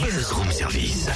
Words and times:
Buzz 0.00 0.32
Room 0.32 0.50
Service. 0.50 1.08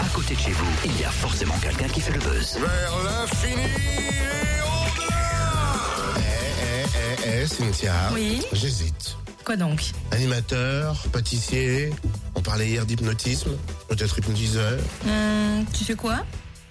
À 0.00 0.08
côté 0.14 0.34
de 0.34 0.40
chez 0.40 0.52
vous, 0.52 0.66
il 0.84 1.00
y 1.00 1.04
a 1.04 1.10
forcément 1.10 1.54
quelqu'un 1.60 1.88
qui 1.88 2.00
fait 2.00 2.12
le 2.12 2.18
buzz. 2.20 2.58
Vers 2.58 2.92
l'infini 3.04 3.62
et 3.62 4.60
au-delà 4.62 6.16
Eh, 6.16 6.84
eh, 6.94 7.28
eh, 7.28 7.42
eh, 7.42 7.46
Cynthia. 7.46 7.94
Oui 8.12 8.42
J'hésite. 8.52 9.16
Quoi 9.44 9.56
donc? 9.56 9.82
Animateur, 10.12 10.96
pâtissier, 11.12 11.90
on 12.34 12.40
parlait 12.42 12.68
hier 12.68 12.84
d'hypnotisme, 12.86 13.50
peut-être 13.88 14.18
hypnotiseur. 14.18 14.78
Hum, 15.06 15.64
Tu 15.72 15.84
sais 15.84 15.94
quoi? 15.94 16.18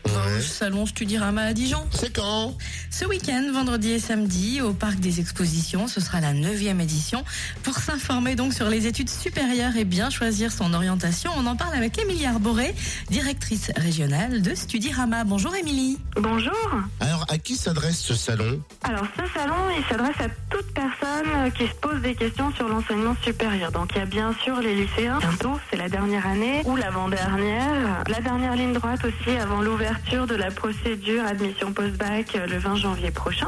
Ouais. 0.09 0.37
Au 0.37 0.41
salon 0.41 0.85
Studirama 0.85 1.41
à 1.43 1.53
Dijon. 1.53 1.85
C'est 1.91 2.15
quand? 2.15 2.55
Ce 2.89 3.05
week-end, 3.05 3.43
vendredi 3.53 3.91
et 3.91 3.99
samedi, 3.99 4.61
au 4.61 4.73
Parc 4.73 4.99
des 4.99 5.19
Expositions, 5.19 5.87
ce 5.87 6.01
sera 6.01 6.19
la 6.19 6.33
9e 6.33 6.79
édition. 6.81 7.23
Pour 7.63 7.77
s'informer 7.77 8.35
donc 8.35 8.53
sur 8.53 8.69
les 8.69 8.87
études 8.87 9.09
supérieures 9.09 9.75
et 9.77 9.85
bien 9.85 10.09
choisir 10.09 10.51
son 10.51 10.73
orientation, 10.73 11.31
on 11.37 11.45
en 11.45 11.55
parle 11.55 11.75
avec 11.75 11.99
Émilie 11.99 12.25
Arboré, 12.25 12.73
directrice 13.09 13.71
régionale 13.75 14.41
de 14.41 14.55
Studirama. 14.55 15.23
Bonjour 15.23 15.55
Émilie. 15.55 15.97
Bonjour. 16.15 16.53
Alors, 16.99 17.18
à 17.29 17.37
qui 17.37 17.55
s'adresse 17.55 17.99
ce 17.99 18.15
salon 18.15 18.59
Alors 18.83 19.05
ce 19.15 19.39
salon, 19.39 19.55
il 19.77 19.83
s'adresse 19.85 20.19
à 20.19 20.29
toute 20.49 20.73
personne 20.73 21.51
qui 21.55 21.67
se 21.67 21.75
pose 21.75 22.01
des 22.01 22.15
questions 22.15 22.51
sur 22.53 22.67
l'enseignement 22.67 23.15
supérieur. 23.23 23.71
Donc 23.71 23.91
il 23.93 23.99
y 23.99 24.01
a 24.01 24.05
bien 24.05 24.33
sûr 24.43 24.59
les 24.59 24.73
lycéens. 24.73 25.19
Bientôt, 25.19 25.59
c'est 25.69 25.77
la 25.77 25.89
dernière 25.89 26.25
année 26.25 26.63
ou 26.65 26.75
l'avant-dernière. 26.75 28.03
La 28.07 28.21
dernière 28.21 28.55
ligne 28.55 28.73
droite 28.73 29.01
aussi 29.05 29.37
avant 29.37 29.61
l'ouverture 29.61 30.25
de 30.25 30.35
la 30.35 30.49
procédure 30.49 31.23
admission 31.23 31.71
post-bac 31.71 32.35
euh, 32.35 32.47
le 32.47 32.57
20 32.57 32.75
janvier 32.77 33.11
prochain. 33.11 33.47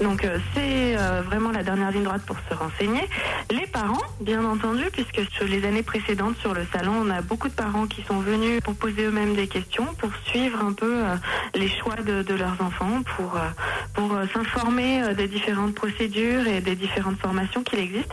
Donc 0.00 0.24
euh, 0.24 0.38
c'est 0.52 0.96
euh, 0.98 1.22
vraiment 1.22 1.52
la 1.52 1.62
dernière 1.62 1.92
ligne 1.92 2.02
droite 2.02 2.22
pour 2.26 2.36
se 2.50 2.54
renseigner. 2.54 3.08
Les 3.50 3.66
parents, 3.66 4.02
bien 4.20 4.44
entendu, 4.44 4.84
puisque 4.92 5.20
sur 5.32 5.46
les 5.46 5.64
années 5.64 5.82
précédentes 5.82 6.36
sur 6.38 6.54
le 6.54 6.66
salon, 6.72 6.94
on 7.04 7.10
a 7.10 7.20
beaucoup 7.20 7.48
de 7.48 7.54
parents 7.54 7.86
qui 7.86 8.02
sont 8.02 8.18
venus 8.18 8.60
pour 8.62 8.74
poser 8.74 9.04
eux-mêmes 9.04 9.34
des 9.34 9.46
questions, 9.46 9.86
pour 9.98 10.10
suivre 10.26 10.60
un 10.64 10.72
peu 10.72 11.04
euh, 11.04 11.16
les 11.54 11.68
choix 11.68 11.96
de 11.96 12.34
leurs 12.34 12.60
enfants, 12.60 13.03
pour, 13.16 13.36
euh, 13.36 13.48
pour 13.94 14.12
euh, 14.14 14.26
s'informer 14.32 15.02
euh, 15.02 15.14
des 15.14 15.28
différentes 15.28 15.74
procédures 15.74 16.46
et 16.46 16.60
des 16.60 16.76
différentes 16.76 17.18
formations 17.18 17.62
qu'il 17.62 17.78
existe. 17.78 18.12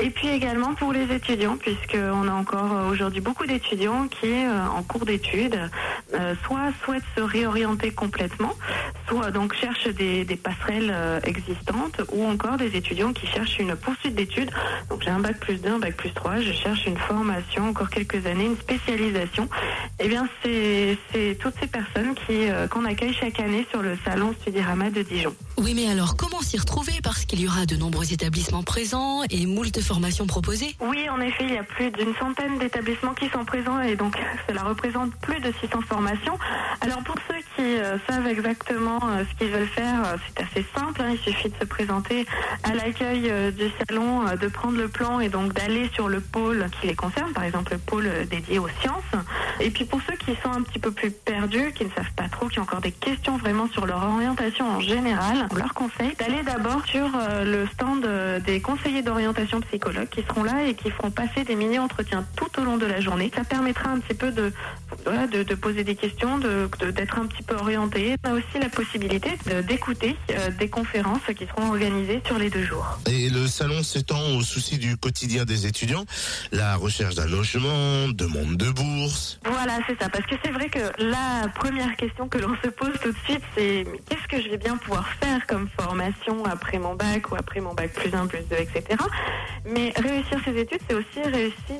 Et 0.00 0.10
puis 0.10 0.28
également 0.28 0.74
pour 0.74 0.92
les 0.92 1.12
étudiants, 1.14 1.56
puisqu'on 1.56 2.26
a 2.26 2.32
encore 2.32 2.72
euh, 2.72 2.90
aujourd'hui 2.90 3.20
beaucoup 3.20 3.46
d'étudiants 3.46 4.08
qui, 4.08 4.32
euh, 4.32 4.66
en 4.66 4.82
cours 4.82 5.04
d'études, 5.04 5.58
euh, 6.14 6.34
soit 6.44 6.72
souhaitent 6.84 7.02
se 7.16 7.20
réorienter 7.20 7.90
complètement, 7.90 8.54
soit 9.06 9.30
donc 9.30 9.54
cherchent 9.54 9.88
des, 9.88 10.24
passerelles 10.42 11.20
existantes, 11.24 12.00
ou 12.12 12.24
encore 12.24 12.56
des 12.56 12.76
étudiants 12.76 13.12
qui 13.12 13.26
cherchent 13.26 13.58
une 13.58 13.76
poursuite 13.76 14.14
d'études. 14.14 14.50
Donc 14.88 15.02
j'ai 15.02 15.10
un 15.10 15.20
bac 15.20 15.38
plus 15.38 15.60
2, 15.60 15.68
un 15.68 15.78
bac 15.78 15.94
plus 15.96 16.12
3, 16.12 16.40
je 16.40 16.52
cherche 16.52 16.86
une 16.86 16.96
formation, 16.96 17.68
encore 17.68 17.90
quelques 17.90 18.26
années, 18.26 18.46
une 18.46 18.56
spécialisation. 18.56 19.48
Eh 20.00 20.08
bien, 20.08 20.28
c'est 20.42 20.98
toutes 21.38 21.54
ces 21.60 21.66
personnes 21.66 22.14
qui 22.26 22.48
qu'on 22.70 22.84
accueille 22.84 23.14
chaque 23.14 23.38
année 23.40 23.66
sur 23.70 23.82
le 23.82 23.96
salon 24.04 24.34
Studirama 24.40 24.90
de 24.90 25.02
Dijon. 25.02 25.34
Oui, 25.58 25.74
mais 25.74 25.88
alors 25.88 26.16
comment 26.16 26.40
s'y 26.40 26.58
retrouver? 26.58 26.94
Parce 27.02 27.24
qu'il 27.24 27.40
y 27.40 27.46
aura 27.46 27.66
de 27.66 27.76
nombreux 27.76 28.12
établissements 28.12 28.62
présents 28.62 29.22
et 29.30 29.46
moult 29.46 29.78
formations 29.80 30.26
proposées. 30.26 30.74
Oui, 30.80 31.08
en 31.08 31.20
effet, 31.20 31.44
il 31.44 31.54
y 31.54 31.58
a 31.58 31.62
plus 31.62 31.90
d'une 31.90 32.14
centaine 32.16 32.58
d'établissements 32.58 33.14
qui 33.14 33.28
sont 33.28 33.44
présents 33.44 33.80
et 33.80 33.94
donc 33.94 34.16
cela 34.48 34.62
représente 34.62 35.14
plus 35.16 35.40
de 35.40 35.52
600 35.60 35.80
formations. 35.88 36.38
Alors 36.80 37.02
pour 37.04 37.16
ceux 37.28 37.36
qui 37.56 37.62
euh, 37.78 37.96
savent 38.08 38.26
exactement 38.26 38.98
euh, 39.04 39.24
ce 39.30 39.38
qu'ils 39.38 39.52
veulent 39.52 39.68
faire, 39.68 40.02
euh, 40.06 40.16
c'est 40.26 40.42
assez 40.42 40.66
simple. 40.74 41.02
hein. 41.02 41.10
il 41.12 41.18
suffit 41.18 41.48
de 41.50 41.54
se 41.60 41.64
présenter 41.64 42.26
à 42.64 42.74
l'accueil 42.74 43.30
du 43.52 43.66
salon, 43.88 44.24
de 44.40 44.48
prendre 44.48 44.78
le 44.78 44.88
plan 44.88 45.20
et 45.20 45.28
donc 45.28 45.52
d'aller 45.52 45.90
sur 45.94 46.08
le 46.08 46.20
pôle 46.20 46.66
qui 46.80 46.86
les 46.86 46.94
concerne, 46.94 47.32
par 47.32 47.44
exemple 47.44 47.72
le 47.72 47.78
pôle 47.78 48.10
dédié 48.30 48.58
aux 48.58 48.68
sciences. 48.80 49.02
Et 49.60 49.70
puis 49.70 49.84
pour 49.84 50.00
ceux 50.08 50.16
qui 50.16 50.32
sont 50.42 50.50
un 50.50 50.62
petit 50.62 50.78
peu 50.78 50.90
plus 50.90 51.10
perdus, 51.10 51.72
qui 51.74 51.84
ne 51.84 51.90
savent 51.90 52.12
pas 52.16 52.28
trop, 52.28 52.48
qui 52.48 52.58
ont 52.58 52.62
encore 52.62 52.80
des 52.80 52.92
questions 52.92 53.36
vraiment 53.36 53.68
sur 53.68 53.86
leur 53.86 54.02
orientation 54.02 54.66
en 54.68 54.80
général, 54.80 55.41
on 55.50 55.54
leur 55.56 55.74
conseille 55.74 56.14
d'aller 56.18 56.42
d'abord 56.42 56.84
sur 56.86 57.06
euh, 57.14 57.44
le 57.44 57.66
stand 57.72 58.04
euh, 58.04 58.40
des 58.40 58.60
conseillers 58.60 59.02
d'orientation 59.02 59.60
psychologues 59.62 60.08
qui 60.08 60.22
seront 60.22 60.44
là 60.44 60.64
et 60.66 60.74
qui 60.74 60.90
feront 60.90 61.10
passer 61.10 61.44
des 61.44 61.54
mini-entretiens 61.56 62.24
tout 62.36 62.60
au 62.60 62.64
long 62.64 62.76
de 62.76 62.86
la 62.86 63.00
journée. 63.00 63.30
Ça 63.34 63.44
permettra 63.44 63.90
un 63.90 63.98
petit 64.00 64.14
peu 64.16 64.30
de, 64.30 64.52
voilà, 65.04 65.26
de, 65.26 65.42
de 65.42 65.54
poser 65.54 65.84
des 65.84 65.94
questions, 65.96 66.38
de- 66.38 66.68
de- 66.80 66.90
d'être 66.90 67.18
un 67.18 67.26
petit 67.26 67.42
peu 67.42 67.54
orienté. 67.56 68.16
On 68.24 68.30
a 68.30 68.32
aussi 68.34 68.58
la 68.60 68.68
possibilité 68.68 69.30
de- 69.46 69.62
d'écouter 69.62 70.16
euh, 70.30 70.50
des 70.58 70.68
conférences 70.68 71.20
qui 71.36 71.46
seront 71.46 71.68
organisées 71.70 72.22
sur 72.26 72.38
les 72.38 72.50
deux 72.50 72.64
jours. 72.64 72.98
Et 73.06 73.28
le 73.30 73.46
salon 73.46 73.82
s'étend 73.82 74.20
aux 74.36 74.42
soucis 74.42 74.78
du 74.78 74.96
quotidien 74.96 75.44
des 75.44 75.66
étudiants, 75.66 76.04
la 76.52 76.76
recherche 76.76 77.14
d'un 77.14 77.26
logement, 77.26 78.08
demande 78.08 78.56
de 78.56 78.70
bourse. 78.70 79.38
Voilà, 79.44 79.78
c'est 79.86 79.98
ça. 80.00 80.08
Parce 80.08 80.26
que 80.26 80.34
c'est 80.44 80.50
vrai 80.52 80.68
que 80.68 80.80
la 80.98 81.48
première 81.54 81.96
question 81.96 82.28
que 82.28 82.38
l'on 82.38 82.54
se 82.62 82.68
pose 82.68 82.92
tout 83.02 83.10
de 83.12 83.18
suite, 83.24 83.42
c'est 83.56 83.86
que 84.32 84.40
je 84.40 84.48
vais 84.48 84.56
bien 84.56 84.78
pouvoir 84.78 85.06
faire 85.20 85.46
comme 85.46 85.68
formation 85.78 86.42
après 86.46 86.78
mon 86.78 86.94
bac 86.94 87.30
ou 87.30 87.34
après 87.36 87.60
mon 87.60 87.74
bac 87.74 87.92
plus 87.92 88.14
1, 88.14 88.26
plus 88.28 88.40
2, 88.48 88.56
etc. 88.56 88.82
Mais 89.66 89.92
réussir 89.96 90.38
ses 90.42 90.56
études, 90.58 90.80
c'est 90.88 90.94
aussi 90.94 91.20
réussir 91.22 91.76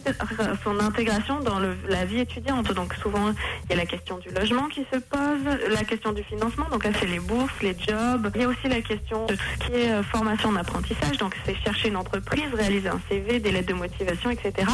son 0.62 0.78
intégration 0.78 1.40
dans 1.40 1.58
le- 1.58 1.76
la 1.88 2.04
vie 2.04 2.20
étudiante. 2.20 2.70
Donc 2.74 2.92
souvent, 3.02 3.32
il 3.64 3.70
y 3.70 3.72
a 3.72 3.76
la 3.76 3.86
question 3.86 4.18
du 4.18 4.28
logement 4.28 4.68
qui 4.68 4.84
se 4.92 4.98
pose, 4.98 5.44
la 5.70 5.84
question 5.84 6.12
du 6.12 6.22
financement. 6.24 6.66
Donc 6.70 6.84
là, 6.84 6.90
c'est 7.00 7.06
les 7.06 7.20
bourses, 7.20 7.54
les 7.62 7.74
jobs. 7.88 8.30
Il 8.34 8.42
y 8.42 8.44
a 8.44 8.48
aussi 8.48 8.68
la 8.68 8.82
question 8.82 9.24
de 9.26 9.34
tout 9.34 9.42
ce 9.58 9.66
qui 9.66 9.74
est 9.80 9.90
euh, 9.90 10.02
formation 10.02 10.50
en 10.50 10.56
apprentissage. 10.56 11.16
Donc 11.16 11.34
c'est 11.46 11.56
chercher 11.64 11.88
une 11.88 11.96
entreprise, 11.96 12.52
réaliser 12.52 12.88
un 12.90 13.00
CV, 13.08 13.40
des 13.40 13.50
lettres 13.50 13.68
de 13.68 13.74
motivation, 13.74 14.28
etc. 14.30 14.68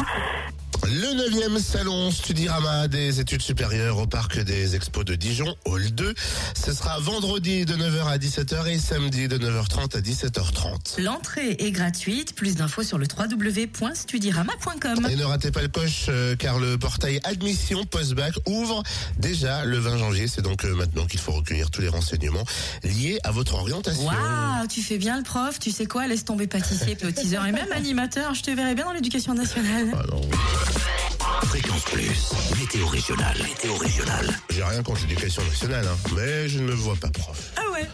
Le 0.85 1.13
9e 1.13 1.59
salon 1.59 2.09
Studirama 2.09 2.87
des 2.87 3.19
études 3.19 3.41
supérieures 3.41 3.97
au 3.97 4.07
parc 4.07 4.39
des 4.39 4.75
expos 4.75 5.03
de 5.03 5.15
Dijon, 5.15 5.53
Hall 5.65 5.91
2. 5.91 6.13
Ce 6.55 6.73
sera 6.73 6.99
vendredi 6.99 7.65
de 7.65 7.75
9h 7.75 8.07
à 8.07 8.17
17h 8.17 8.67
et 8.67 8.79
samedi 8.79 9.27
de 9.27 9.37
9h30 9.37 9.97
à 9.97 10.01
17h30. 10.01 11.01
L'entrée 11.01 11.57
est 11.59 11.71
gratuite. 11.71 12.33
Plus 12.33 12.55
d'infos 12.55 12.83
sur 12.83 12.97
le 12.97 13.05
www.studirama.com. 13.05 15.07
Et 15.09 15.15
ne 15.15 15.25
ratez 15.25 15.51
pas 15.51 15.61
le 15.61 15.67
coche 15.67 16.05
euh, 16.07 16.35
car 16.37 16.59
le 16.59 16.77
portail 16.77 17.19
admission 17.23 17.83
post-bac 17.85 18.33
ouvre 18.47 18.81
déjà 19.17 19.65
le 19.65 19.77
20 19.77 19.97
janvier. 19.97 20.27
C'est 20.27 20.41
donc 20.41 20.63
euh, 20.63 20.73
maintenant 20.75 21.05
qu'il 21.05 21.19
faut 21.19 21.33
recueillir 21.33 21.69
tous 21.71 21.81
les 21.81 21.89
renseignements 21.89 22.45
liés 22.83 23.19
à 23.23 23.31
votre 23.31 23.55
orientation. 23.55 24.05
Waouh, 24.05 24.67
tu 24.67 24.81
fais 24.81 24.97
bien 24.97 25.17
le 25.17 25.23
prof. 25.23 25.59
Tu 25.59 25.71
sais 25.71 25.85
quoi? 25.85 26.07
Laisse 26.07 26.25
tomber 26.25 26.47
pâtissier, 26.47 26.95
péotiseur 26.95 27.45
et 27.45 27.51
même 27.51 27.71
animateur. 27.73 28.33
Je 28.33 28.43
te 28.43 28.51
verrai 28.51 28.75
bien 28.75 28.85
dans 28.85 28.93
l'éducation 28.93 29.33
nationale. 29.33 29.87
Ah 29.93 30.03
non, 30.09 30.21
Fréquence 31.43 31.83
Plus, 31.85 32.31
météo 32.59 32.85
régionale, 32.87 33.37
météo 33.41 33.75
régionale. 33.77 34.29
j'ai 34.49 34.63
rien 34.63 34.83
contre 34.83 35.01
l'éducation 35.01 35.41
nationale, 35.43 35.85
hein, 35.87 35.97
mais 36.15 36.47
je 36.47 36.59
ne 36.59 36.65
me 36.65 36.73
vois 36.73 36.95
pas 36.95 37.09
prof. 37.09 37.51
Ah 37.57 37.71
ouais 37.73 37.87